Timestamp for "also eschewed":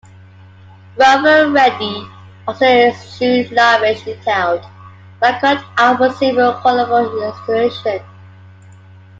2.47-3.51